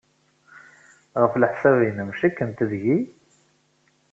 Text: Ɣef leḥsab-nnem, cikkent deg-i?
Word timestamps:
Ɣef 1.21 1.33
leḥsab-nnem, 1.41 2.09
cikkent 2.19 2.65
deg-i? 2.69 2.97